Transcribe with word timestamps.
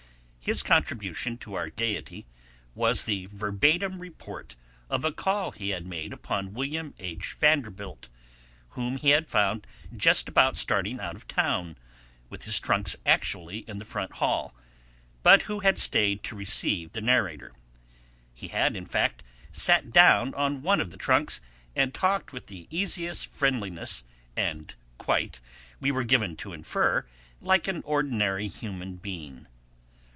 His 0.43 0.63
contribution 0.63 1.37
to 1.37 1.53
our 1.53 1.69
gaiety 1.69 2.25
was 2.73 3.03
the 3.03 3.27
verbatim 3.27 3.99
report 3.99 4.55
of 4.89 5.05
a 5.05 5.11
call 5.11 5.51
he 5.51 5.69
had 5.69 5.85
made 5.85 6.11
upon 6.11 6.55
William 6.55 6.95
H. 6.97 7.35
Vanderbilt, 7.39 8.09
whom 8.69 8.97
he 8.97 9.11
had 9.11 9.29
found 9.29 9.67
just 9.95 10.27
about 10.27 10.57
starting 10.57 10.99
out 10.99 11.15
of 11.15 11.27
town, 11.27 11.77
with 12.31 12.45
his 12.45 12.59
trunks 12.59 12.95
actually 13.05 13.59
in 13.69 13.77
the 13.77 13.85
front 13.85 14.13
hall, 14.13 14.55
but 15.21 15.43
who 15.43 15.59
had 15.59 15.77
stayed 15.77 16.23
to 16.23 16.35
receive 16.35 16.91
the 16.93 17.01
narrator. 17.01 17.53
He 18.33 18.47
had, 18.47 18.75
in 18.75 18.87
fact, 18.87 19.23
sat 19.53 19.91
down 19.93 20.33
on 20.33 20.63
one 20.63 20.81
of 20.81 20.89
the 20.89 20.97
trunks, 20.97 21.39
and 21.75 21.93
talked 21.93 22.33
with 22.33 22.47
the 22.47 22.65
easiest 22.71 23.31
friendliness, 23.31 24.03
and 24.35 24.73
quite, 24.97 25.39
we 25.79 25.91
were 25.91 26.03
given 26.03 26.35
to 26.37 26.51
infer, 26.51 27.05
like 27.41 27.67
an 27.67 27.83
ordinary 27.85 28.47
human 28.47 28.95
being. 28.95 29.45